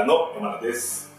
[0.00, 1.12] ラの山田です。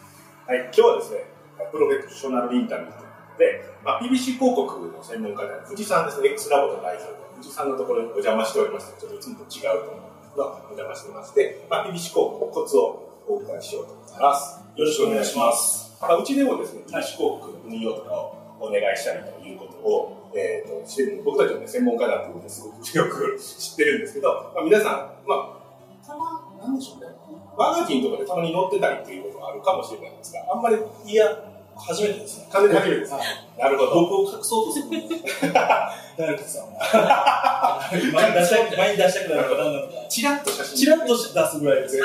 [0.47, 1.25] はい、今日はですね、
[1.71, 14.57] プロフェッショナルインタビューで、まあ、PBC 広告の専門家である藤さんですね、X ラボの代表で、藤さんのところにお邪魔しておりまして、ちょっといつもと違うと思うんですけど、お邪魔してまして、まあ、PBC 広告のコツをお伺いしようと思います。
[14.57, 15.93] よろしくお願いします。
[16.01, 25.61] まあ、うちでもですね、PBC 広告の運用とかをお願いしたりということを、えー、としてる僕たちはね、専門家だということですごくよく知ってるんですけど、まあ、皆さん、まあ、
[26.01, 27.20] たま、なんでしょうね、
[27.61, 31.29] マガジンとかでたまに載ってたりっていうことがあるかもしれないんですが、あんまり、いや、
[31.77, 32.47] 初めてですね。
[32.51, 33.13] 完全に初めてです。
[33.13, 33.21] はい
[33.61, 34.01] なるほど。
[34.09, 34.85] 僕を隠そうとする。
[36.17, 37.89] 誰かさんは。
[37.93, 40.77] 前に出したく前に出したくない方なので、チラッと写真。
[40.77, 41.99] チラッと出すぐらいです。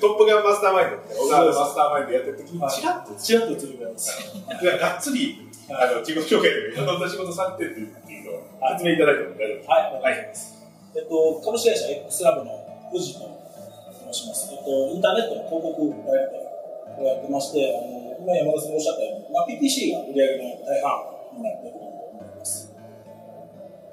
[0.00, 4.14] トップガンマスターマインドって、小川のマスターマインドやってる時に、はいチラッと、チラッと映るぐらいです。
[4.78, 8.42] がっつり、あの、自己紹介でいろんな仕事されてるっていうのを
[8.78, 10.60] 説明いただいても大丈夫ですかはい、お願いします。
[10.94, 13.39] えっと、株式会社 X ラボの藤と申
[14.12, 14.50] します。
[14.52, 22.68] えっと、インターネットの広告代理店をやってまして、あの、今山田さんがおっしゃったように、まあ、PPC が売り上げの大半になっていると思います。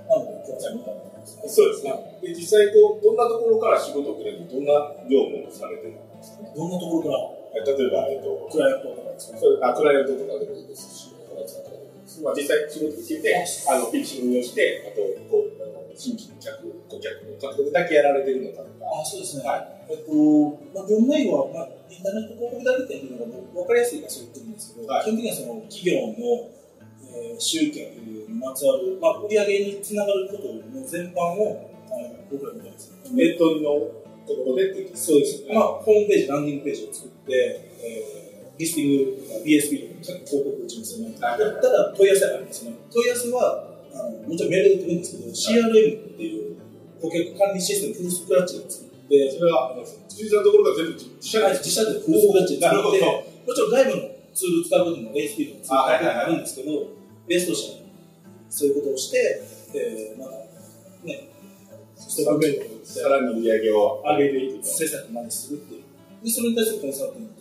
[0.07, 1.49] なので、今日は最後にますね。
[1.49, 1.93] そうですね。
[2.21, 4.73] で、実際こう、どんなところから仕事をくれるどんな
[5.07, 6.43] 業務をされてるんですか？
[6.55, 7.15] どんなところか
[7.57, 7.63] ら？
[7.63, 9.37] 例えば、えっと、クライアントとかですか？
[9.39, 11.13] それあクライアントとかでもいいですし。
[12.23, 13.29] まあ、実際仕事を受けて、
[13.69, 15.53] あの、PPC 運用して、あと、こう、
[15.97, 18.85] 新規の客、顧客の獲得だけやられてるのかとか。
[19.01, 19.43] あ、そうですね。
[19.43, 19.77] はい。
[19.89, 20.13] えっと、
[20.73, 26.13] まあ、業務内容は、まあ、インターネット広告代理店というのが分かりやすいからそう言ってるんですけど、はい基本的にはその企業の、
[27.09, 32.97] えー集客にまつわる、まあ、売上につながることの全般を、あの僕らみたいですね。
[33.13, 35.55] ネットのところでってそうですね。
[35.55, 37.33] まあ、ホームページ、ランディングページを作って、
[37.81, 41.15] えー、リスティング、BSP とか広告打ちますよね。
[41.19, 42.73] はいただ、問い合わせがありますね。
[42.91, 43.76] 問い合わせは、
[44.27, 46.57] もちろんメールで来るんですけど、CRM っていう
[47.01, 53.01] 顧客管理システム、フルスクラッチで作って、それは、あの、辻さんのところが全部自社はいで自社でフルスクラッチ作って、
[53.47, 56.71] もちろん外部のツール使うことも ASP のツール使うこともあるんですけど、
[57.27, 57.87] ベースとしては
[58.49, 59.41] そういうことをして、
[59.73, 60.37] えー、また
[61.03, 61.29] ね、
[61.95, 64.65] ステッさらに売り上げを上げていくと。
[64.65, 65.83] 制作までするっていう。
[66.23, 67.36] で、それに対するコンサルティング。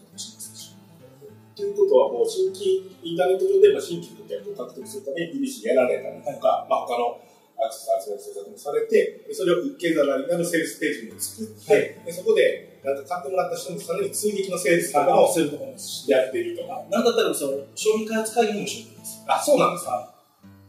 [1.56, 7.17] ということは、もう新規、インターネット上でまあ新規の顧客を獲得するために BBC やられたりとか、まあ、他の
[7.56, 15.78] アクセス集める政策もされて、でそれを受け皿になるセールスページも作って、はいでそこでなんか買ってもらった人のさらに追撃のセールスとかもそういうところも。
[16.06, 16.69] やっていると。
[16.69, 19.25] なんだったら、その商品開発会議にも一緒にいます。
[19.27, 20.12] あ、そうなんですか。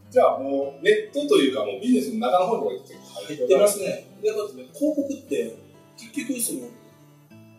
[0.09, 4.07] じゃあもうネットというかもうビジネスの中の方にも結構入ってますね。
[4.23, 5.53] で、まずね、広告って、
[5.99, 6.71] 結局、その、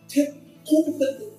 [0.09, 0.25] 点、
[0.65, 1.29] 広告だって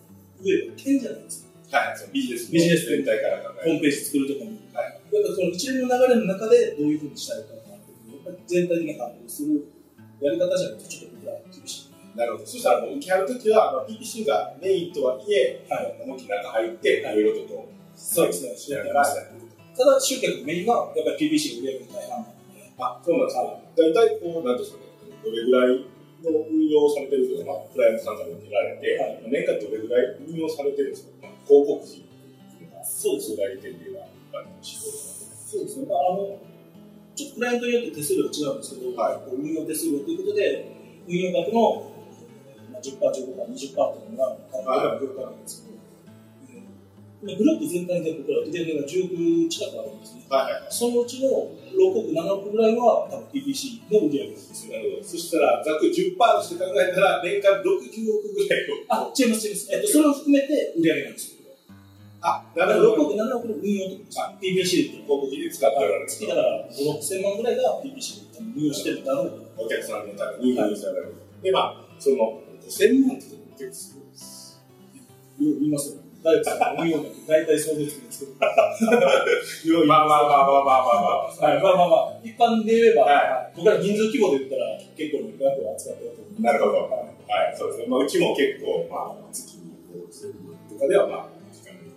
[0.41, 1.50] 上は点じゃないですか。
[1.71, 4.51] はい、そのビジネスのビジネス全体から考えるホームページ作るとかも。
[4.75, 9.67] はいやっぱその一連の流れの中でどういうふうにしたいかなっていうのをやっぱり全体的に把握する
[10.23, 11.91] やり方じゃないとちょっと僕らは厳しい。
[12.17, 12.47] なるほど。
[12.47, 15.99] そしたらもう受け合うときは、まあ、PPC がメインとはいえ、はい。
[15.99, 18.57] 思いっきり中入って、いろいろとこう、そうですね。
[18.57, 19.85] しながらやっていくと。
[19.85, 23.59] ただ、集客メインはやっぱり PBC 売り上げの大半なので、あ、そうなんですか。
[23.75, 24.85] 大体こう、なんですかね、
[25.23, 25.91] どれぐらい
[26.23, 32.07] の運用されてるとか、まあ、クライアントさんから見られて、はい年間どれぐらい運用されてるんですか、まあ、広告費
[32.87, 35.11] そうです代理店では、あの仕事
[35.51, 35.87] そうですね。
[35.91, 36.39] まあ、あの、
[37.17, 40.71] ちょっとクライアントによって手数料が違うんですけど、はい運用手数料ということで、
[41.09, 41.91] 運用額の
[42.71, 45.81] まあ10%、15%、20%というのが、業界なんですけど、うん
[47.21, 50.25] でグループ全体で僕ら売り上げが10億近くあるんですね。
[50.31, 50.73] はい。
[50.73, 54.73] そのうちの6億、7億ぐらいは多分 PPC の売り上ですよ。
[54.73, 55.05] なるほど。
[55.05, 58.89] そしたら、ざっくり10%として考えたら、年間6、9億ぐらいを。
[58.89, 59.69] あ、違います、違います。
[59.69, 61.30] えっと、それを含めて売り上げなんですよ。
[62.23, 63.07] あ、だから6なるほど。
[63.09, 69.65] 億、7億の運用とですあ PPC で広告費で使っておられる月だから5、6千万ぐらいが PPC で運用してるんだろうと。
[69.65, 71.15] お客さんのために運用される。
[71.43, 73.25] で、まあ、その、5000万って
[73.57, 74.61] 結構すごいです。
[75.41, 76.01] 言いますよ。
[76.23, 79.87] 大体さん、運用額、大体想像つくんですけど。
[79.87, 81.53] ま あまあまあまあまあまあまあ。
[81.53, 86.43] はい、まあまあまあ、一般で言えば、は僕ら人数規模で言ったら、結構な額を扱ってると思う。
[86.43, 86.77] なるほど。
[87.31, 87.87] はい、そうですね。
[87.89, 91.40] まあ、うちも結構、まあ、月に5000万とかでは、まあ、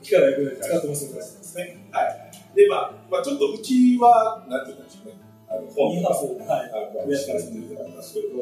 [0.03, 1.19] 機械ぐらい使ってますので。
[1.19, 1.87] ですね。
[1.91, 2.55] はい。
[2.55, 5.15] で、まあ、まあ、ちょっとうちは、なんていうんでしょうね。
[5.49, 5.71] あの、本。
[5.71, 6.69] とか、インハウス、はい。
[6.69, 8.35] あの、やったりするんですけど、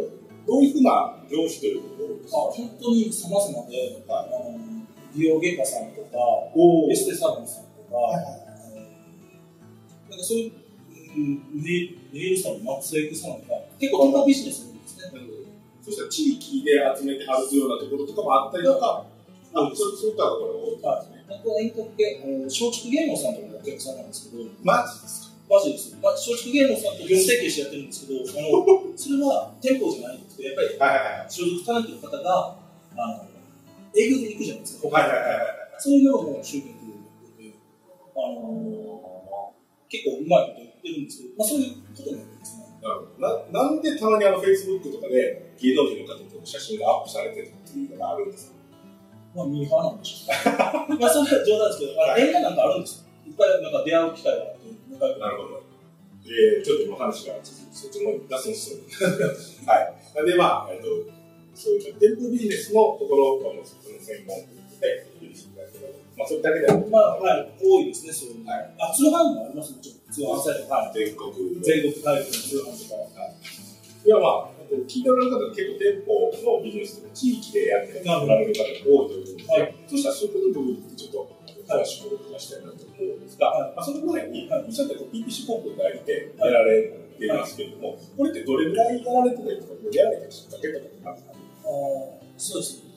[0.48, 0.70] どうい。
[0.70, 1.78] うふうな業種とい。
[1.78, 4.58] うことあ、本当に様々で、はあの
[5.14, 6.18] 美容外科さんとか、
[6.56, 8.24] おエステサロンさんとか、はい。
[10.10, 10.48] なんかそうい。
[10.50, 10.52] う、
[11.14, 11.70] うん、ネ
[12.14, 15.22] イルサロン、マックスエックサロンとか、結構トンビジネスなんですね。
[15.84, 19.06] そしたら地域で集めてはるようなところとかもあったりとか、
[19.54, 20.14] あ、そうそうい。
[20.14, 21.06] ったところが多い。
[21.06, 21.21] ですね。
[21.32, 25.32] あと遠隔系、あの松竹芸能さんとかのお客さんなんですけど、マジですか？
[25.50, 25.96] マジです。
[26.02, 31.32] まあ、松竹芸能さんと業務提携してやってるんですけど、あのそれは店舗じゃないんですけど、やっぱりはいはいはい。
[31.32, 32.56] 所属タレントの方が、
[32.96, 33.28] あの
[33.96, 35.80] 営業で行くじゃないですか、はいはいはいはい。
[35.80, 36.72] そういうのを集客
[37.40, 37.52] で、
[38.16, 42.72] あのー、結構うまいこと言ってるんですけど、まあ、そういうことなんですね。
[43.20, 48.61] ななんでたまにあの、フェイスブックとかで芸能人の方と写真がアップされてるっていうのがあるんですか？
[49.36, 50.34] まあ、ミーハーなんでしょ
[50.92, 51.00] う。
[51.00, 53.12] まあ、それは冗談ですけど、あ映画なんかあるんですよ。
[53.28, 55.64] いっぱいなんか出会う機会があって、仲良くなるほど。
[56.22, 59.66] えー、ちょっと今話がそっちの方に脱線しそう。
[59.66, 59.96] はい。
[60.16, 60.88] なんで、まあ、えっと、
[61.56, 64.36] そういう店舗ビジネスのところを、その専門
[64.80, 65.08] で、
[66.18, 68.52] まあ、それだけではまあ、はい、多いですね、そういうの。
[68.52, 70.74] はいあ、通販もありますね、ちょっと通販サイト。
[70.74, 70.94] はい。
[70.94, 73.26] 全国の全国大陸の通販とか。
[74.06, 79.76] いや、まあ、聞いておられる方は結構店舗のビジネスとか地域でやっておられる方が多いということで、はい。
[79.88, 81.28] そうしたらそういうことの部分でちょっと
[81.68, 83.76] 詳しくお伺いしたいなと思うんですが、はい。
[83.76, 86.88] まあ、その前に、はい、さっき PPC 広告代理でやられ
[87.20, 91.32] ていますけれども、これってどれぐらいやられてたりとか、やられたきっかけとかあるんですか。
[91.32, 91.36] あ
[92.38, 92.92] そうですね。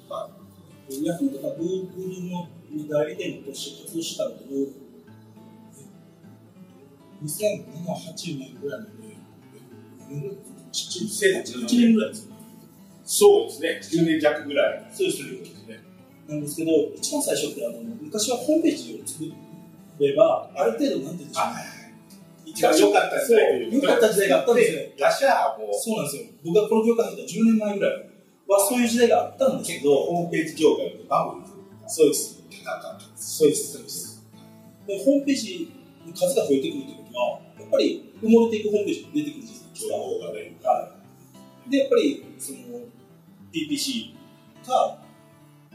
[1.02, 2.46] ヤフーとかグーグルの
[2.88, 4.36] 代理店として活動したのと、
[7.24, 9.16] 2007、8年ぐらいので、
[9.98, 10.53] 7年ぐらいです
[12.26, 12.34] よ。
[13.04, 14.90] そうですね、10年弱ぐらい。
[14.92, 15.80] そうですね。
[16.26, 19.24] なんですけど、一番最初ってあの昔はホームページを作
[20.00, 21.52] れば、ある程度、なんていうんですか、
[22.46, 24.80] 一番良かった時代良かった時代があったんですよ。
[24.98, 25.26] 打者
[25.58, 26.30] もそうなんですよ。
[26.44, 28.10] 僕がこの業界入った10年前ぐらい
[28.48, 31.46] はそういう時代があったんですけど、ホームページ業界のバブル
[31.86, 32.42] そうです。
[33.16, 33.72] そうです。
[33.72, 34.24] そうです。
[34.86, 35.72] で、ホームページ
[36.06, 39.96] の数が増えてくるということは、やっぱり埋もれていくホームページが出てくるじゃないです情か。
[39.96, 40.56] 報がね。
[40.62, 40.90] は
[41.66, 41.70] い。
[41.70, 42.58] で、やっぱり、その、
[43.54, 44.14] PPC
[44.66, 44.98] か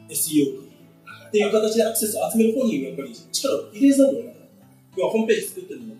[0.10, 4.66] SEO かっていう形でアクセスを集める方にやっぱり力を入れざるを得なかった。
[4.98, 5.96] 要はホームページ作ってるのも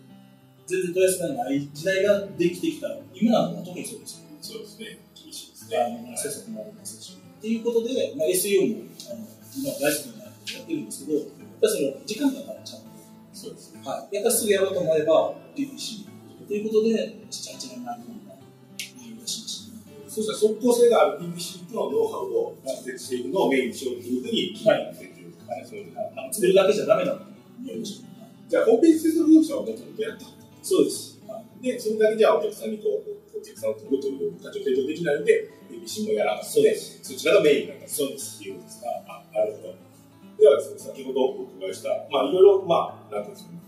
[0.68, 4.26] 全然問い合わせがない時代ができてきた今なんか特にそうですよ。
[4.42, 5.00] そうですね。
[5.16, 6.02] 厳しいですあね。
[6.52, 7.18] もありますし。
[7.18, 11.28] っていうことで、まあ、SEO もあの今大好きなやってるんですけど、やっ
[11.62, 12.90] ぱりその時間がかかっちゃうんで、
[13.34, 13.82] そうですね。
[13.86, 16.09] はい、やっぱりすぐやろうと思えば PPC
[16.50, 18.04] ということで、7、8年前に
[18.98, 20.10] 理由出しました。
[20.10, 25.62] そうしたら即効性がある PPC のノウハウを実践していくのをメインにしようというふうに決めているはい。
[26.18, 28.10] あの作るだけじゃダメだと思いました。
[28.50, 30.26] じゃあ、ホームページ制作業者はもともとやった
[30.66, 31.22] そうです。
[31.62, 38.42] で、それだけじゃお客さんにこう、お客さんを取るという価値を提供できないので、PPC もやらなで、そちらがメインなんだそうです。
[38.42, 38.90] いうことですか。
[39.06, 39.90] あ、なるほど。
[40.42, 43.60] ではですね、先ほどお伺いした、まあ、いろいろ、まあ、なんていうんですかね、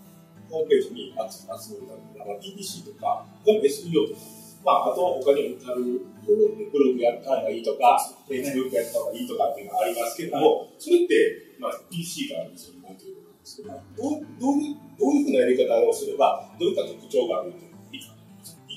[0.51, 4.19] ホームページに集めるために、まあ、PPC とか、他に SEO とか、
[4.63, 7.97] まあ、あと他にもある、ブログやった方がいいとか、
[8.29, 13.79] Facebook やった方がいいとかっていうのがありますけども、それって、まあ、PC があるんですよ、なんていうことなんですけど、ど
[14.19, 17.57] うどういう、どういうふうなやり方をすれば、どういった特徴があると
[17.95, 18.13] いいか。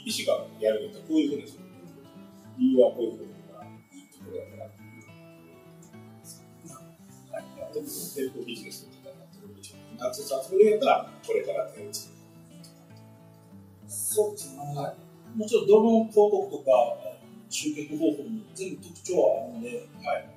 [0.04, 1.64] PC がやるんだったら、こういうふうにする。
[2.56, 4.64] 理由はこういうふうなのがいいところだから。
[7.34, 7.44] はい。
[7.58, 8.94] まあ、特に店舗ビジネス
[9.99, 12.14] アクセス集めるんやったら、これから手をつけ
[13.87, 14.62] そうですね。
[15.37, 16.70] もちろん、どの広告とか
[17.50, 20.29] 集客方法に全部特徴はあるので、はい。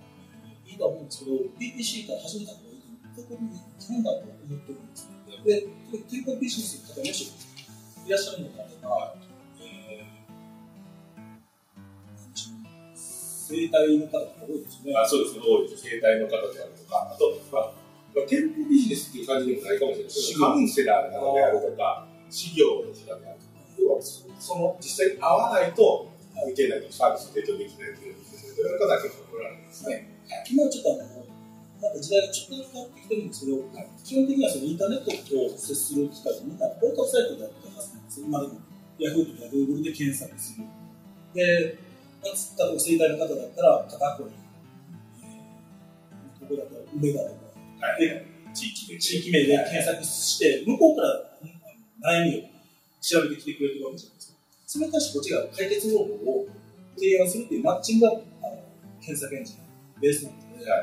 [0.65, 3.49] いいと思うんですけど、PPC から始めた方がいいという、特に
[3.79, 5.17] そうだと思ってるんですね。
[5.45, 5.67] で、
[6.09, 7.33] 店舗ビジネスの方、もし
[8.05, 9.15] いらっしゃるのであれば、
[9.61, 14.93] えー、生態の方が多いですね。
[14.95, 15.83] あそうですね、多いです。
[15.83, 17.73] 生態の方であるとか、あと、まあ、
[18.17, 28.17] まあ、店舗ビジネスっていう感じでもないかもしれないけど、カウンセラーの方であるとか、事業の方であるとか、要はその実際に合わないと、受けないとサービスを提供できないという、
[28.57, 30.09] 方は結構おられるんですね。
[30.49, 31.27] 今ちょっとあの、
[31.77, 33.57] なんか時代がちょっと変わってきてるんですけど、
[34.01, 38.25] 基本的にはそのインターネットと接する機会みんなポータルサイトでやってますなんですよ。
[38.25, 38.53] 今でも、
[38.97, 40.65] ヤフーとかグーグルで検索する。
[41.37, 44.33] で、例えば生態の方だったら、片栗、
[45.21, 47.46] えー、ここだったら梅田とか、はい。
[47.95, 48.97] で地域で。
[48.99, 51.01] 地域名で検索して、向こうか
[52.01, 52.41] ら悩みを
[53.01, 54.37] 調べてきてくれてるわけじゃないですか。
[54.65, 56.47] それに対してこっちが解決方法を
[56.97, 58.21] 提案するっていうマッチングがあの
[58.99, 59.57] 検索エンジン
[60.01, 60.81] ベースなので、はい。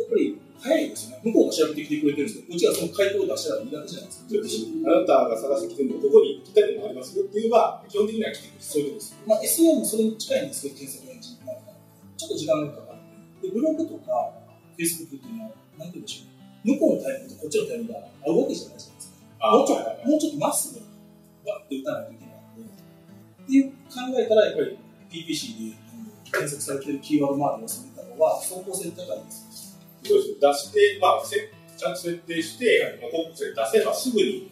[0.00, 1.22] やっぱり早いですよね。
[1.24, 4.90] 向こうが調べてきてくれてるんですけど、こっちがその回答を出したらいいだけじゃないですか。
[4.90, 8.64] あなたが探してきてるのここに来たりもありますよって言えば、基本的には来てくれる。
[8.64, 9.16] そういうことです。
[9.26, 11.76] まあ、SEO もそれに近いんですけど、検索エンジンになるから、
[12.16, 13.48] ちょっと時間がかかる。
[13.48, 14.32] で、ブログとか
[14.76, 16.29] Facebook っていうのは、なんて言うんでしょうね。
[16.64, 18.90] 向こうのタイミングとこっちのタイミングが合うわけじゃないです
[19.38, 19.50] か。
[19.50, 25.76] もうちょっと、もうちょっとまっすぐ、わって打たないといけないので、っていう考えたら、やっぱり PPC で
[26.24, 29.78] 検索されてるキーワード周りを攻めたのは、走行性高いです。
[30.04, 30.40] そうです。
[30.40, 31.36] 出して、まあ、せ
[31.76, 34.50] ちゃんと設定して、まあ、広告で出せばすぐに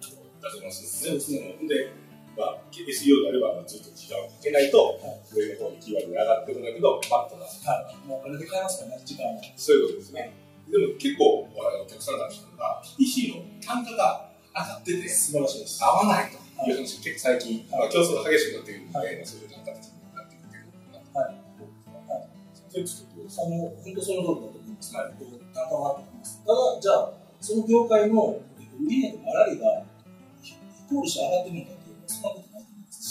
[0.00, 1.56] 出せますそうですね。
[1.68, 1.92] で、
[2.36, 5.00] まあ、SEO であればずっと時間をかけないと、
[5.32, 7.66] 上の方にキーワードが上がってるんだけど、パッと出す。
[7.66, 8.06] はい。
[8.06, 9.40] もうお金で買いますからね、時間は。
[9.56, 10.32] そういうことですね。
[10.80, 15.84] でも結構、お客さんが聞くのが、PC の単価が上がってて、素晴らしいです。
[15.84, 20.60] 合わないという話、結構最近、まあ、競争が激しくなっているので、そういう単価的になっていくってい
[21.14, 21.34] はい。
[22.08, 22.28] はい。
[22.68, 24.96] それちょっとあの、本当その通りだと思います。
[24.96, 25.12] はい。
[25.12, 26.42] 単価が上がってきます。
[26.44, 28.40] ただ、じゃあ、その業界の
[28.80, 29.84] 売り値と粗利がイ
[30.88, 32.65] コールして上がってるのかっていうと、そんなことない。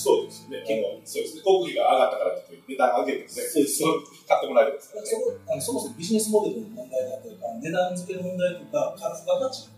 [0.05, 0.61] そうですね。
[1.01, 1.41] そうですね。
[1.41, 3.81] 広告費が上がったからって値段上げてね、そうです。
[4.29, 5.09] 買ってもらえるんですからね。
[5.09, 5.17] そ
[5.49, 9.73] あのそもそもビジネスモデルの問題だったりとか、値段付けの問題とか、価格価値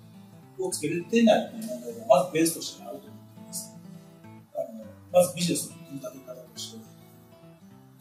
[0.60, 3.72] をつけれてないという問題がまずベースとしてあると思っています。
[4.52, 4.84] あの
[5.16, 6.84] まずビジネスの組み立て方として。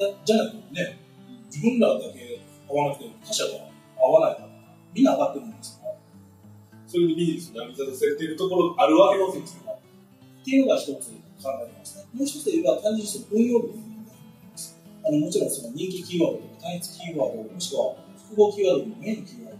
[0.02, 0.98] だじゃないとね、
[1.46, 3.70] 自分らだけ合わなくても他者が
[4.02, 4.48] 合わないから、
[4.90, 5.94] みんな上がってるんですから。
[6.90, 9.78] それでビジネス成り立たせているところあるわけですよ。
[10.42, 12.04] っていうのが一つ考えてますね。
[12.12, 13.74] もう一つ言えば、単純にその運用力
[15.06, 17.94] あのもちろんその人気キーワードとか単一キーワード、もしくは
[18.26, 19.54] 複合キーワードのメインキーワー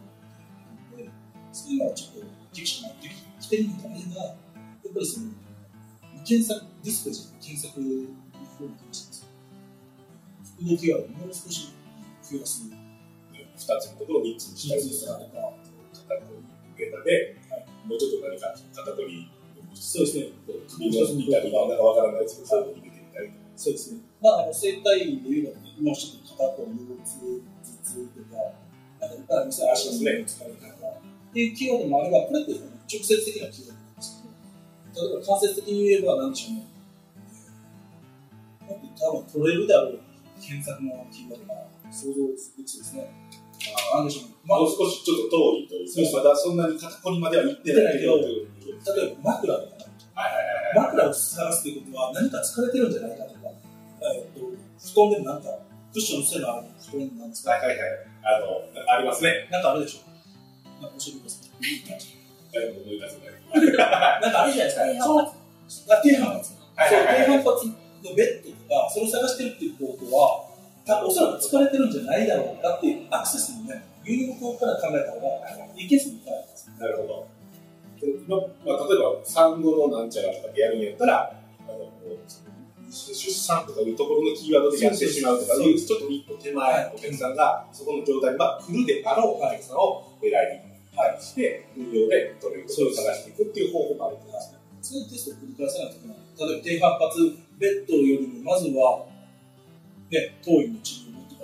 [0.90, 1.10] ドで、
[1.52, 3.08] そういうのはちょっと厳しくなって
[3.40, 5.30] きてるのかなが、やっぱりその、
[6.26, 7.86] 検索、ディスプレイ検索の
[8.58, 9.30] 方に関してです
[10.58, 11.70] 複合キーワードもう少し
[12.22, 12.66] 増やす。
[13.56, 15.54] 二つのところを三つにしたりとか、
[15.94, 16.42] 肩こり、
[16.76, 19.30] データで、はい、もうちょっと何か肩こり、
[19.76, 20.26] そうですね。
[20.68, 24.00] 首の見たり、なんかわからないですけど、そういうのを入れてみたりそうですね。
[24.20, 28.56] まあ、あの生体院でいうのは、今おっしゃった肩こり、腰痛、頭痛とか、
[29.00, 29.72] なんか。
[29.72, 30.26] 足の疲れ方。
[30.26, 36.76] っていうキーワードもあれば、これって直接的なキーワードなんですけど、例えば間接的に言えば何でしょうね。
[38.98, 40.00] 多分取れるであろう
[40.40, 43.10] 検索のキーワードが想像つくですね。
[43.92, 48.24] あなんでしょう、まあ、もう少しちょっと遠いというか、まだそんなに肩こりまでは行ってないけど、例
[49.12, 49.84] えば枕とか、
[50.74, 53.38] 枕を探すということは何か疲れてるんじゃないかとか、
[54.02, 54.46] えー、と
[54.78, 55.48] 布団でもなんか
[55.92, 57.50] クッションのせのある布団なんですか？
[57.52, 57.88] はいはいはい。
[58.26, 58.46] あの、
[58.92, 59.48] ありますね。
[59.50, 60.06] なんかあるでしょ
[60.82, 61.50] なんか教えてください。
[64.32, 64.82] かあるじゃないですか。
[64.98, 65.32] そう。
[66.02, 66.48] 低反発。
[66.50, 66.58] そう、
[66.88, 66.96] 低
[67.26, 67.74] 反発の
[68.14, 70.45] ベッドとか、それを探してるっていうことは、
[70.86, 76.70] おそらく疲れてるんじゃないだろうかっていうアクセスもね、輸入向から考えた方がいけそうにないです。
[76.78, 77.26] なるほど。
[78.28, 78.36] ま
[78.74, 81.32] あ、例えば、産後のなんちゃらとかでやるんやったら、
[81.66, 81.90] あの
[82.88, 94.58] 出産とかいうところのキーワードでやってしまうとかいう、ちょっと一歩手前のお客さんが、そこの状態に、まあ、来るであろうお客さんを狙いに対して、運用で取れるところを探していくっていう方法もあると思いますね。
[94.82, 96.16] そういうテストを繰り返さないといけない。
[96.38, 97.18] 例えば、低反発
[97.58, 99.15] ベッドよりも、まずは、
[100.10, 101.36] ね、当院の治療を持って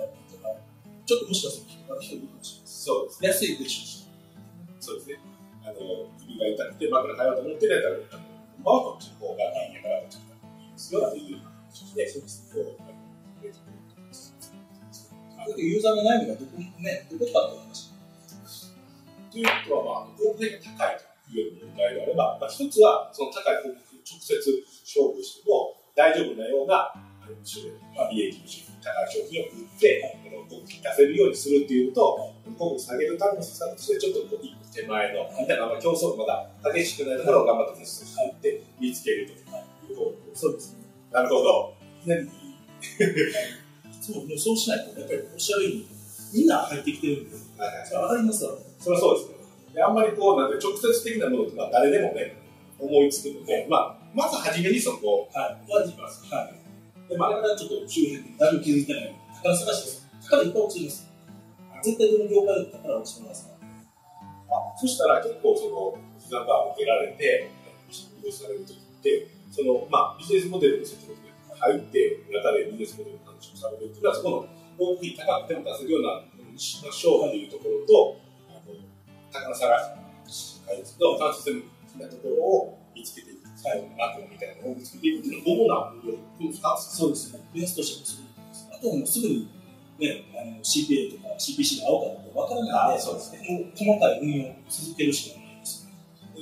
[1.05, 2.63] ちょっともしかすると人いるかもしれない。
[2.63, 3.27] そうですね。
[3.27, 4.09] 安いでしょ
[4.79, 5.19] うそうですね。
[5.63, 5.75] あの、
[6.19, 7.95] 首が痛くて枕変えようと思ってないから、
[8.63, 12.63] まあ、こっちの方がいいから、ちの方がいいですよっていう話で、そうですね。
[15.57, 17.91] ユーザーの悩みがどこ,、ね、どこかって話。
[19.31, 24.39] ということは、まあ、広告費が高いという問題であれば、まあ、一つは、その高い広告直接
[24.87, 26.95] 勝負しても大丈夫なような、
[27.95, 28.43] まあ、利益の
[28.81, 40.85] 高い商品を売って、広告費出せるようにするっていうと、広告下げるための施策として、ちょっとこう一個手前の、みたいな、まあ、競争まだ激しくないところを頑張ってテストしていって、見つけるという方そうですね。
[41.11, 41.73] なるほど。
[42.05, 42.27] 何
[44.01, 45.87] そうもうそうしないと、やっぱりおっしゃるように、
[46.33, 49.35] みんな入ってきてるんで、はいはい、それ上がりますわ、それはそうですね。
[49.73, 52.35] であんまりこう、なんて直接的なものって、まあ、誰でもね、
[52.79, 56.25] 思いつくので、まあ、まず初めにそこを、はい、まずます。
[56.33, 56.62] はい。
[57.09, 60.07] で、ま、だからちょっと周辺で誰も気づいてない宝探しです。
[60.23, 61.11] 宝いっぱい落ちます。
[61.83, 63.51] 絶対どの業界で宝落ちてます。
[63.51, 67.51] あ、そしたら結構その、膝が受けられて、
[68.23, 71.21] 利用されるときって、その、まあ、ビジネスモデルの説明で
[71.59, 74.47] 入って、中でビジネスモデルの話をされるっていうのは、そこの、
[74.79, 78.17] 大きい高くても出せるような、しましょうっていうところと、
[78.49, 78.79] あの、
[79.31, 79.69] 宝探
[80.27, 83.42] し、開発の間接的なところを見つけていく。
[83.63, 86.97] 最後の楽みたいなのを見つけていくっていうのは、主な、この2つ。
[86.97, 87.39] そうですね。
[87.55, 89.47] ベースとしてもすぐあとはもうすぐに、
[89.99, 93.71] ね、あの CPA とか CPC が合うかどうかわからないので、そうですね。
[93.71, 95.93] 細かい運用を続けるしかないですね。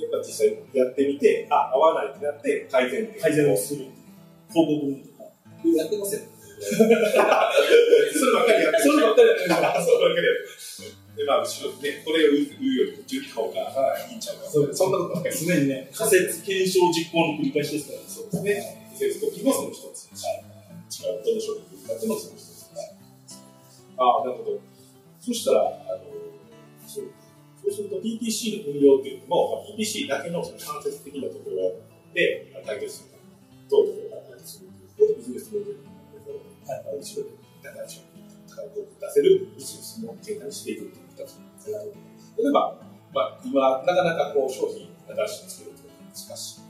[0.02, 3.86] やっぱ実際やってみて、あ、合わないってなって改善改善をする。
[4.50, 5.30] 広告運とか。
[5.62, 6.22] やってますよ。
[6.62, 8.12] そればっかりやってる。
[8.12, 8.82] そればっかりやってる。
[8.82, 9.44] そればっかりやっ
[10.14, 11.01] てる。
[11.16, 13.60] で、まあ、後ろね、これを言うよりも10個が
[14.08, 14.48] いいんちゃうか。
[14.48, 18.88] そそんなことばっかり常にね、仮説、検証、実行の繰り返しですから、そうですね。
[18.98, 20.08] 仮説時もその一つ。
[20.24, 20.44] はい。
[20.88, 22.70] 違う、どの商品を使ってもその一つ。
[22.74, 22.96] はい。
[23.96, 24.60] ああ、なるほど。
[25.20, 26.04] そしたら、あの、
[26.86, 27.10] そう。
[27.62, 31.78] そうすると PPC の運用っていうのも、まあ、PPC だけのその間接的なところ
[32.12, 33.12] で解決する。
[33.72, 34.68] 等々があったりする
[35.00, 35.80] というビジネスモデル
[36.68, 42.74] はいの後ろで高い商品高い広告出せるビジネスの形態にしていくという形なんです例えば、
[43.14, 46.62] まあ、今、なかなかこう商品新しい作ると難しい。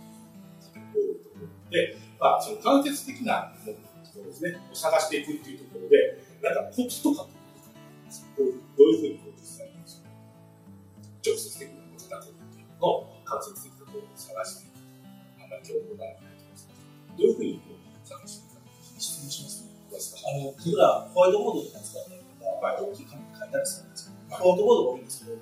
[1.70, 3.72] で、まあ、その間接的なも
[4.22, 9.72] のですね、を探していくっていうところで、なんかコツとか、どういうふうにこう実際に
[11.24, 14.82] 直接的なものを叩くっていうのを間接的なを探していく。
[15.40, 16.52] あんまり情報がないと
[17.16, 18.60] どういうふうにこう探していくか。
[18.98, 20.20] 質問しますね。
[20.28, 23.91] あの、僕らホワイトボードとか使ったりとか、はい大きい紙に書いたりする
[24.32, 25.36] ワイトボードが多いんですけど、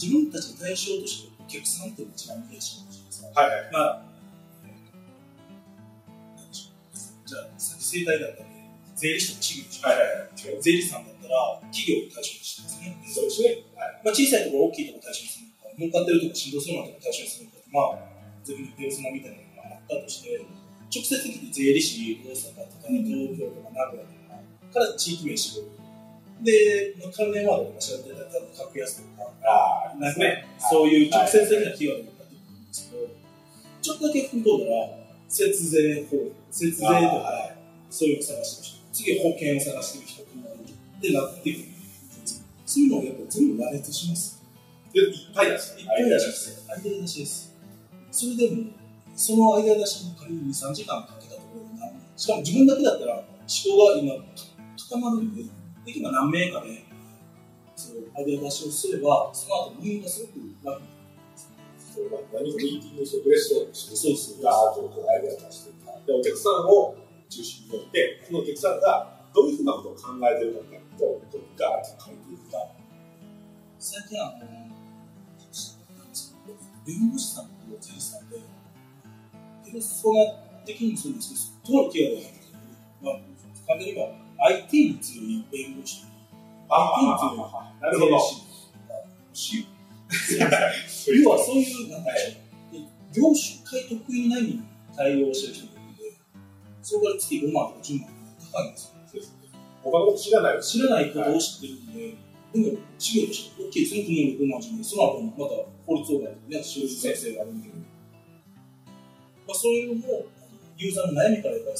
[0.00, 3.30] 自分たちの対象としてお客さんっていうのが一番見やすいかもしれないですね。
[3.34, 3.70] はいはい。
[3.72, 4.02] まあ。
[7.30, 8.54] じゃあ、さっき生態だったんで、
[8.96, 9.88] 税理士と企業でしょ。
[9.88, 10.62] はいはいはい。
[10.62, 12.96] 税理士さんだったら、企業を対象にしてますね。
[13.06, 13.48] そうですね。
[13.76, 14.00] はい。
[14.02, 20.40] まあ、小さいところ、大きいところ対象にするのか、儲かってるところ、しんどそうなところ対象にするのか、まあ、自分のペルソナみたいなのがあったとして、
[20.90, 24.16] 直接的に税理士、大阪とか、東京とか名古屋と
[24.72, 25.70] かから地域名絞る。
[26.42, 33.08] で、まあ、関連ワードとか調べてたら、格安とか、ああ、なんかね、そういう直接的なキーワードが出てくるんですけど、
[33.82, 36.16] ちょっとだけ踏み込んだら、節税法、
[36.50, 37.54] 節税とか、
[37.90, 40.26] そういうのを探してる人、次は保険を探してる人っ
[41.00, 41.64] てなってくる。
[42.66, 44.42] そういうのをやっぱ全部羅列します。
[44.92, 45.78] で、いっぱい出す。
[45.78, 46.64] いっぱい出しです。
[46.68, 47.54] 間出しです。
[48.10, 48.64] それでも、
[49.16, 53.24] その間出しに仮に2、3時間かけたところで何しかも自分だけだったら思
[53.76, 54.14] 考が今
[54.88, 55.42] 固まるんで、
[55.84, 56.84] できれば何名かで、
[57.76, 61.00] そう、間出しをすれば、その後運用がすごく楽に
[61.90, 65.70] それは何かミーティングしてブレストームして、そうですガーッとこうアイデア出して
[66.06, 66.94] で、お客さんを
[67.28, 72.58] 中心に置いて、そのお客さんがどういうふうなことを考えてるかっていうと、こうガーッと書いていくか。
[73.78, 74.46] 最近あの、
[76.86, 78.38] 弁護士さんと税理士さんで、
[79.64, 82.54] ペルソナ的にもそうですけど、とあるケアではなくて、
[83.02, 86.04] まあ、簡単に言えば、IT に強い弁護士、
[86.68, 87.38] IT に強い
[87.80, 88.10] なるほど。
[91.22, 94.62] 要はそういう、なんていうの業種会得意なに
[94.96, 96.02] 対応してる人がいるので、
[96.82, 98.14] それから月5万とか10万と
[98.46, 99.00] か高いんですよ。
[99.82, 100.60] 他のこと知らないよ。
[100.60, 102.14] 知らないことを知ってるんで、
[102.52, 104.02] でも、事業として OK ですね、
[104.38, 105.54] この6万10万、その後また
[105.86, 107.74] 法律をね、修理先生があるんで、ま
[109.50, 110.26] あ、そういうのも、
[110.76, 111.76] ユーザーの悩みからやっぱり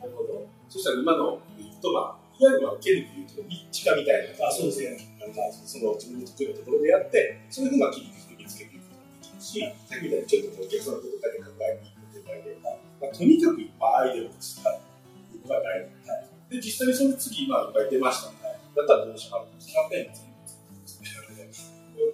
[0.00, 0.59] なるほど。
[0.70, 4.46] そしたら今の言うと、まあ、いわゆるまあ受けるっていうと、一致化みたいな。
[4.46, 5.18] あそうですね。
[5.18, 14.62] なんか、その自分の得意なところでやって、それでまあ、切り口で見つけていくことができるし、さっきみたいにちょっとお客さんのことだけ考えに行くっていう場合で、まあ、とにかくいっぱいアイデアを出す。
[14.62, 14.78] はい。
[14.78, 16.06] いうのが大事。
[16.06, 16.54] はい。
[16.54, 18.38] で、実際にその次、まあ、いっぱい出ましたね。
[18.70, 19.58] だったらどうしよう。
[19.58, 20.30] キャンペーン。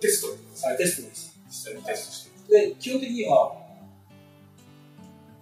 [0.01, 1.38] テストはい、テストです。
[1.47, 2.71] 実際にテストして。
[2.71, 3.65] で、基本的には、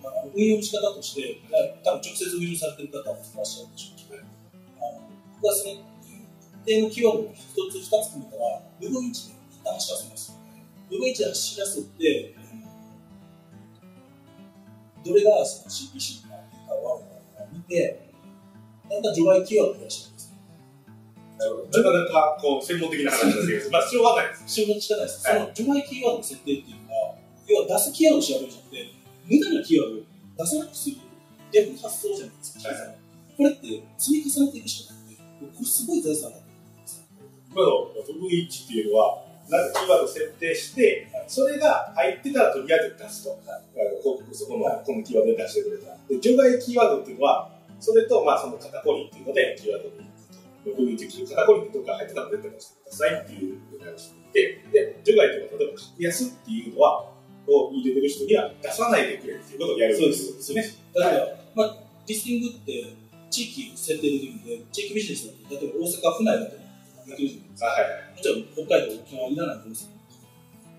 [0.05, 1.41] あの運用の仕方として、
[1.83, 5.09] 多分直接運用されてる方もいらっしゃるでしょうけど、あの
[5.41, 10.39] 僕はその一定のキーワードを一つ二つ決めたら、部分位置で一旦走らせます。
[10.91, 12.37] 部分位置で走らせて、
[15.05, 18.09] どれがその CPC かいいか悪いかを見て、
[18.89, 20.33] だんだん除外キーワードを増やしていくんです。
[21.45, 24.45] なかなか、こう、専門的な話ですけど、まあ、しょうがないです。
[24.47, 25.23] 仕事の仕方です。
[25.23, 30.05] その除外キーワードの設定っていうのは、要は出すキーワードを調べるんじゃなくて、無駄なキーワードを
[30.39, 30.97] 出さなくする
[31.53, 32.69] 逆に発想じゃないですか。
[32.69, 33.05] はい
[33.37, 35.23] これって積み重ねていくしかなくて、こ
[35.59, 37.05] れすごい財産だと思うんですよ。
[37.51, 43.39] 今の部分一致っていうのは、まずキーワードを設定して、それが入ってたらとりあえず出すと。
[43.45, 45.99] あの広告そこの、このキーワードで出してくれた。
[46.09, 50.31] で、除外キーワードっていうのは、それと、まあ、その肩こりっていうので、キーワードに行く
[50.63, 50.71] と。
[50.71, 57.11] 部分一致肩こりってどっか入ってたら絶対出してくださいっていうのをして、で、除外っていうのは、例えば格安っていうのは、
[57.47, 60.65] を入れてる人には出さないでくれっていうことをやるそうですですね。
[60.95, 61.77] だから、まあ、
[62.07, 62.97] リスティングって
[63.31, 66.57] 地域を設定できるんで、地域ビジネスだと、例えば大阪府内だと
[67.07, 67.67] できるじゃないですか。
[67.67, 68.17] あはいはい。
[68.17, 69.95] もちろん北海道、沖縄いらないと思うんですよ。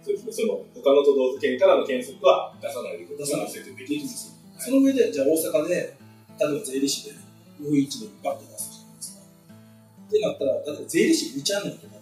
[0.05, 0.31] そうですね。
[0.31, 3.43] その、他の都道府県からの検索は出さないでください。
[3.43, 4.35] 出さない設定でできるんですすよ。
[4.57, 7.15] その上で、じゃあ大阪で、例えば税理士で、
[7.59, 9.21] 部位置でバッて出すじゃないですか。
[10.07, 12.01] ってなったら、例えば税理士2チャンネルとかで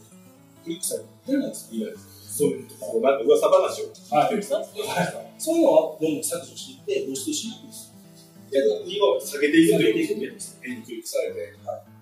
[0.63, 2.22] クリックされて、いらないですかいいです。
[2.33, 4.65] そういうところ、なんか噂話を聞いてる人はい
[5.37, 7.93] そういうのはどんどん削除していって、露出しにくいです。
[8.49, 10.57] けど、2を下げていくという下げていくことです。
[10.61, 11.53] 変にクリックされて。
[11.61, 11.93] はい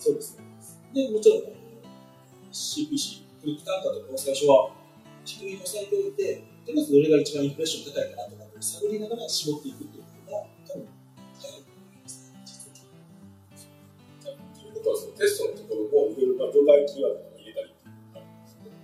[0.00, 0.44] そうですね。
[0.94, 1.54] で、もちろん、
[2.50, 4.72] CPC、クリック単価とか最初は、
[5.22, 10.88] 低めに押さえておいて、とりあえずどれが一番インプレッション高いかなとかって探りながら絞っていくっていうことが、多分、
[11.38, 14.34] 早いと思いますね、実は。
[14.34, 17.29] ということは、そのテストのところも、いろいろな除外キーワード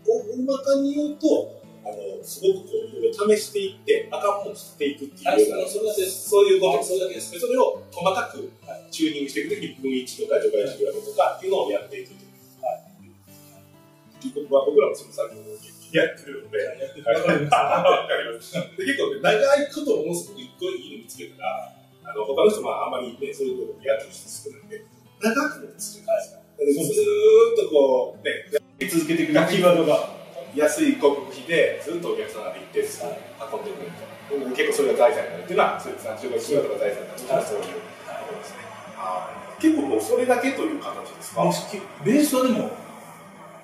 [0.08, 6.28] 大まかに言うと、あのすごくこういろいろ試していってあかんもん捨ていくっていうような、それだけです。
[6.28, 7.38] そういうことそれだけです。
[7.38, 8.50] それを細かく
[8.90, 12.26] チューニングしていくときに分位置とか除外値比べとかっていうのをやっていくと。
[12.66, 14.28] はい。
[14.28, 15.54] うことは僕らもその作業を
[15.94, 17.54] やってるので、わかります。
[17.54, 18.54] わかります。
[18.54, 21.70] で結構ね、長いことをもうすぐ一個いいの見つけたら、
[22.02, 24.82] あの他の人はあんまりね、そういうことをやってる人少ないんで、
[25.22, 26.40] 長く見つけたんですよ。
[26.40, 30.16] でずーっとこう、ね、やり続けていくキーワードが
[30.54, 33.12] 安い広告費でずっとお客さんが一定数運
[33.60, 34.56] んでくれると。
[34.56, 37.76] 結構それが財産になるっていうのは、そういう30倍仕事が財産になるっていうのはそういうとこ
[38.32, 38.58] ろですね。
[38.96, 41.42] はい結構もうそれだけという形ですか？
[42.04, 42.70] ベースはでも、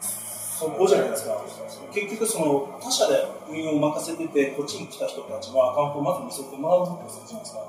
[0.01, 1.45] そこじゃないですか。
[1.93, 7.61] 結局その他社で運用を任せてて、こっちに来た人たちはアカウントをまず見せてもらうってするじゃないですか？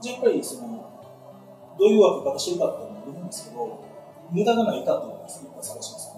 [0.00, 0.80] じゃあやっぱりその、
[1.76, 3.84] どういう分け方してるかっていうのもあるんですけど、
[4.32, 6.10] 無駄がないかっていうのをやっぱ探します。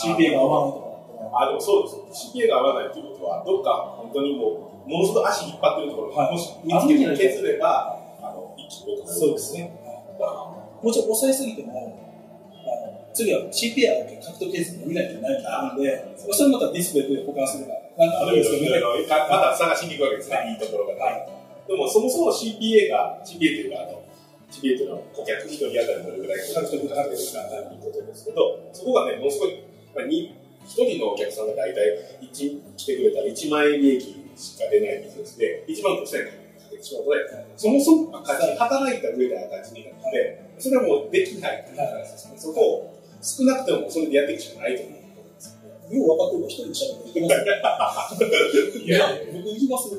[0.00, 1.44] CPA が合わないとか。
[1.44, 2.30] あ、でもそうです。
[2.32, 9.76] CPA が合わないということは、どっか本当にもう、ものすごく足引っ張ってるところが、はいもし見つけて削れば、あの、一気にそうですね。
[10.82, 12.00] もちろん抑えすぎても、あの
[13.12, 18.80] 次は CPA だけ獲得ケースの未来じゃないと思うので、それまたディスプレイで保管するか、なんかあるんですけどね。
[19.28, 21.28] まだ探しに行くわけですね、いいところがない。
[21.68, 23.99] でも、そもそも CPA が、CPA というか、
[24.50, 29.62] あの、CPA というのは顧客一人当たりどれぐらい獲得獲得するかということですけど、そこがね、ものすごい、
[29.94, 30.34] まあ、に
[30.66, 42.34] 一人のお客さんが大体1来てくれたら1万円利益しか出ないビジネスで、1万5000円かけてしまうとね、そもそも働いた上で赤字になって、それはもうできないという話ですね。
[42.36, 45.00] そこを少なくてもそれでやっていくしかないと思う
[45.34, 49.90] ですよう分かってるから一人いけますいや、僕行きます。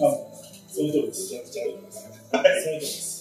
[0.00, 0.34] あの
[0.68, 1.32] その通りです。
[1.32, 1.76] めちゃくちゃいい。
[1.88, 3.13] その通りです。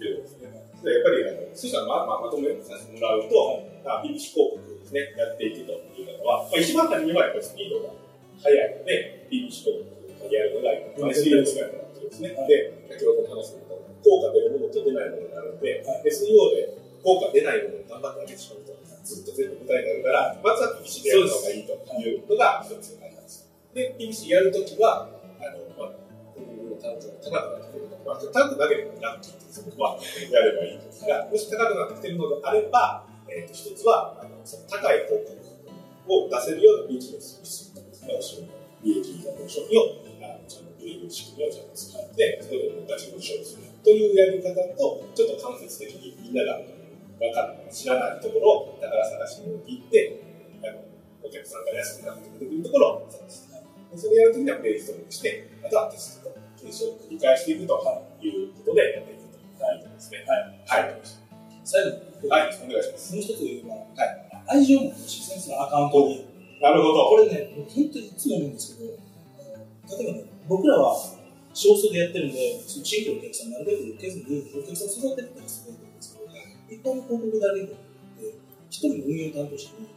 [0.00, 0.48] というですね。
[0.80, 7.92] でやっぱりあの、そしたらまあ、まあ、まとめさせてもらうと、まあ、BBC 広告ですね、やっていくという方は、まあ、一番初めはやっぱりスピードが
[8.40, 10.72] 速いので、BBC 広告をやるのが、
[11.04, 12.32] まあ、SEO とかやることですね。
[12.48, 13.68] で、先ほどの話の
[14.00, 18.72] 効果出るものと出ないものがあるので、SEO で効果出ないものを頑張ってあげてしまうと、
[19.04, 23.44] ずっと全部答えになるから、まずは BBC でやるのがいいというのが一つあります。
[23.76, 25.08] で、BBC やるときは、
[25.40, 25.99] あの、まあ、
[26.80, 35.38] 単高くなってくるのまあ、単価だけでもラッキーってそこはやればいいんですが、もし高くなってきてるのであれば、えー、と一つはあのその高い広告
[36.08, 38.50] を出せるようなビジネスにするとですね、お商品
[38.82, 46.58] 利益がの商品をあのちゃんと売れる仕組みをちゃんと使って、それで同じ商品するというやり方と、ちょっと間接的にみんなが
[47.20, 50.20] 分かる知らないところを宝探しに行って、
[50.64, 50.80] あの
[51.22, 53.60] お客さんが安くなってくるところを探して、
[53.96, 57.60] それやるときにはページ登録して、あとはテストと検証を繰り返してい。
[57.60, 57.74] くと
[58.20, 58.28] い。
[58.28, 59.16] うことでやってい。
[59.16, 59.80] くとい。
[59.80, 60.24] うことですね。
[60.28, 60.84] はい。
[60.84, 61.00] はい。
[61.64, 61.90] 最後
[62.22, 62.82] に、はい、お願い。
[62.82, 63.14] します。
[63.14, 65.28] もう一つ言えば、愛情も欲しい。
[65.30, 66.26] ですね、そのアカウントに。
[66.60, 67.08] なるほど。
[67.08, 68.12] これね、僕本当にい。
[68.12, 68.92] つも思うんですけど、
[70.04, 70.96] 例えばね、僕らは
[71.54, 75.74] 少数でやってるんで、その地域のお客さんなるべく受けずに、お客さん育てるってすごい。
[75.74, 76.30] んですけど、
[76.68, 77.74] 一般の広告だけで、
[78.70, 79.88] 一人の運用担当者に、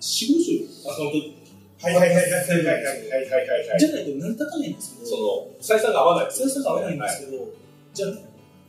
[0.00, 1.43] 四五十アカウント
[1.82, 3.78] はいはいはいはいはいはいはいはいはい。
[3.78, 6.30] じゃないと成り立たないんですけど、その、採算が合わない。
[6.30, 7.48] 採算が合わないんですけど、
[7.92, 8.10] じゃあ、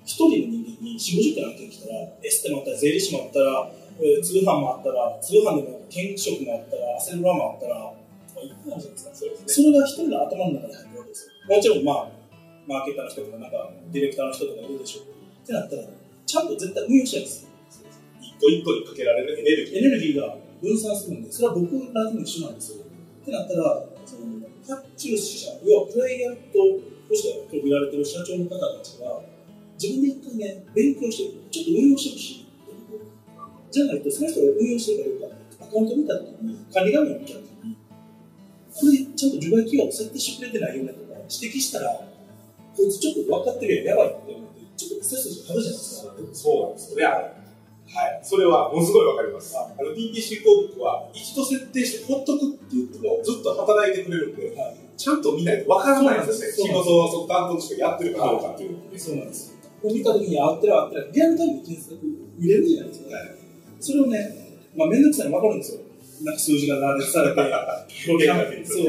[0.05, 7.93] 一人の人間に四五十件案件来たら、エステもあったら、税理士もあったら、えー通販もあったら、通販でも検職もあったら、アセルラもあったら、
[8.43, 9.15] いっぱいあるじゃないですか。
[9.15, 9.47] そうですね。
[9.47, 11.55] それが一人の頭の中に入るわけですよ。
[11.55, 12.09] もちろん、まあ、
[12.67, 15.05] マーケターの人とか、なんか、ディレクターの人とかいるでしょう。
[15.41, 15.83] ってなったら、
[16.25, 17.47] ちゃんと絶対運用したいです。
[18.21, 19.77] 一個一個にかけられるエネルギー。
[19.79, 22.84] エネルギーが分散するんで、それは僕らとも一緒なんですよ。
[23.25, 26.61] ってなったら、その、発注者、要はクライアント
[27.09, 29.21] として今日見られてる社長の方たちが、
[29.81, 32.45] 自分で一回ね、勉強して、ちょっと運用してほしい。
[33.71, 37.75] じゃないと、その人が運用してるかどうか、アカウント見たときに、管理画面を見たときに、
[38.69, 41.97] これちゃんと除外機を設定してくれてないよねとか、指摘したら、
[42.77, 46.13] こいつちょっと分かってるやん、やばいって思って、ちょっと背筋張るじゃないですか。
[46.33, 47.44] そうなんですよね。
[47.95, 48.19] はい。
[48.21, 49.55] それはものすごいわかります。
[49.57, 56.51] あの、DPC 広告は一度設定してほっとくって言ってもずっと働いてくれるんで、はいちゃんと見ないとわからないんですね。
[56.67, 58.97] 仕事をその担当としてやってるかどうかっていうの。
[58.97, 59.57] そうなんですよ。
[59.81, 61.99] これ見たときに、あってるあってる、リアルタイムで検索
[62.37, 63.09] 見れるじゃないですか。
[63.79, 64.17] それをね、
[64.75, 65.81] まあ、めんどくさいの分かるんですよ。
[66.23, 67.41] なんか数字が羅列されて、
[68.07, 68.85] 表現だけにそう。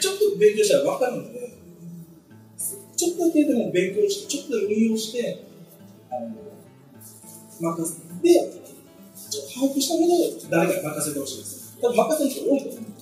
[0.00, 1.50] ちょっと勉強したら分かるので、
[2.96, 5.44] ちょっとだけでも勉強して、ちょっと運用して、
[6.10, 6.34] あの、
[7.60, 8.64] 任せて、
[9.52, 11.76] 把握した上で誰かに任せてほしいです。
[11.80, 12.94] 多分任せる人多いと思う。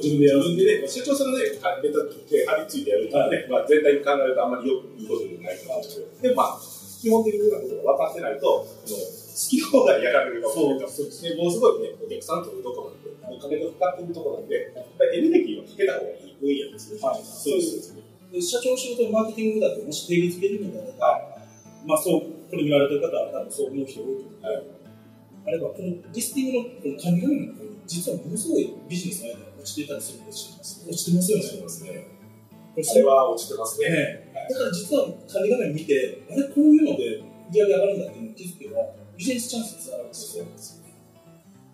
[0.00, 5.90] 自分でやるんでね、社長さんがね、ネタで張り付いてやるとね、まあ全体に考えるとあんまりよくいいことじゃないかなと。
[6.22, 6.60] で、まあ、
[7.02, 9.00] 基本的なことが分かってないと、その
[9.48, 17.00] き放題やられるかもしれないそうですでもうすごいね、お客さんとのところなんで、お金がかかってるところなんで、やっぱりエネルギーをかけた方がいい分野ですね。
[17.00, 18.02] はいそうですね。
[18.30, 21.40] で社長の仕事のマーケティングだってもし定義づけるのであれば、
[21.86, 24.42] まあそう、これ見られてる方は多分そう思う人多いと思う。
[24.42, 24.80] はい
[25.46, 31.44] あれば、このリスティングのこの管理画面の方に、実はものすごいビジネスの間が落ちていたりするんです落ちてますよね。
[31.44, 32.06] そうですね。
[32.76, 33.88] これは落ちてますね。
[33.88, 38.84] ねだから実は管理画面見て、あれこういうので売り上げ上がるんだっていうのを気づけば、
[39.16, 40.44] ビジネスチャンスにつながるんですよ。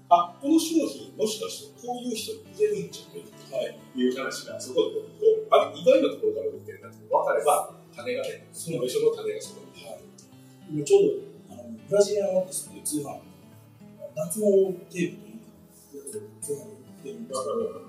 [0.09, 3.79] あ、この商品、もしかしてこういう人に入れるんじゃないはい。
[3.93, 9.83] という話が、そこでこう、あれ、意外なところから売ってるんだって分かれば、種がね、その一緒の種がそこに。
[9.83, 9.99] はい、
[10.71, 11.03] 今ちょう
[11.49, 13.19] どあのブラジリアンワックスっていう通販、
[14.15, 15.27] 脱毛テープ
[15.93, 17.87] という通販で売ってるんですけど、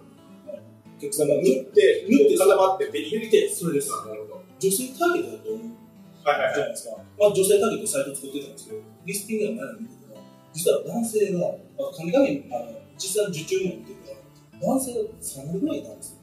[0.97, 3.89] お客さんが塗って、塗って固まって手に入れて、それです。
[3.89, 4.43] なるほど。
[4.59, 5.87] 女性ターゲットだと思う
[6.25, 6.53] はいはいはい。
[6.53, 6.97] じゃないですか。
[6.97, 10.21] まあ、女性ターゲットサイト作ってたんですけど、リスティングが何見てたら、
[10.53, 14.17] 実は男性が、あ管理画面、あの実際の受注も見てたら、
[14.61, 16.17] 男性が3割ぐらいいたんですよ。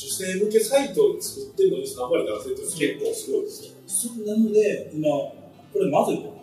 [0.00, 3.72] 女性向けサイトを作ってるのに3割男性って結構すごいですよ。
[3.86, 5.39] そうなので、今、
[5.72, 6.34] これまずいと。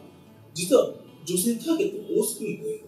[0.54, 0.90] 実は
[1.26, 2.84] 女性ターゲットが多すぎるんで、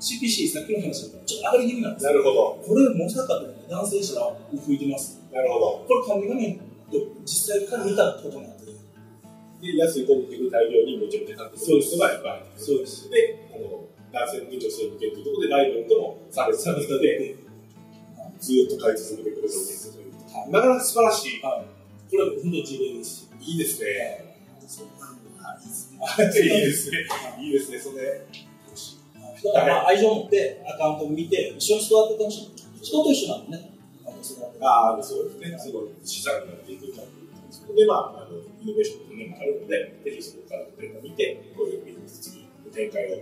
[0.00, 2.10] CPC、さっきの話ちょっと上がり気味なんですよ。
[2.10, 2.58] なるほど。
[2.66, 5.20] これ、まさかと男性したら吹いてます。
[5.30, 5.84] なるほど。
[5.86, 6.58] これ、管理画面
[6.90, 8.66] と実際から見たことなんで、
[9.62, 12.64] で、安い広告大量にめちゃめちゃ買ってくる人がいっぱい入ってくる。
[12.66, 13.10] そうです。
[13.10, 17.36] で、あの、男性向け、女性向けっていうところでライバルとも差別されてて、
[18.40, 20.02] ずーっと買い続けてくれるわけですよ。
[20.50, 21.42] なかなか素晴らしい。
[21.42, 22.10] はい。
[22.10, 23.30] これは本当に事例です。
[23.40, 24.34] いいですね。
[24.66, 26.40] そうあいい。
[26.40, 26.98] いいですね。
[27.40, 28.26] いいですね、それ。
[29.50, 32.52] だから、まあ、愛情を持ってアカウントを見て、一緒に育ててほしい。
[32.82, 33.72] 人と一緒なんでね。
[34.60, 35.58] あああ、そうですね。
[35.58, 37.02] すごい資産になっていくか
[37.50, 43.16] そこで、まあ、あの、イノベーションの面もあるので、ぜひそこからデータを見て、こういうビジネス次の展開を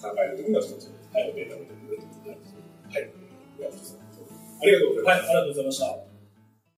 [0.00, 2.56] 考えるときには、一つ、はい、データを見てくれるということです。
[2.88, 3.12] はい。
[3.58, 5.08] では、藤井さんありがとうございます。
[5.08, 6.07] はい、ありがとうございました。